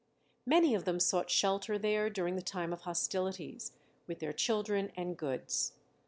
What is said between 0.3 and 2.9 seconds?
Many of them sought shelter there during the time of